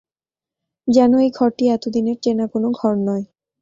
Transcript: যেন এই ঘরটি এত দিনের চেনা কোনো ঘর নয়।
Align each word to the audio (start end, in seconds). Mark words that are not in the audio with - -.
যেন 0.87 1.11
এই 1.17 1.31
ঘরটি 1.31 1.63
এত 1.67 1.83
দিনের 1.95 2.17
চেনা 2.23 2.45
কোনো 2.47 2.67
ঘর 2.71 2.93
নয়। 3.07 3.25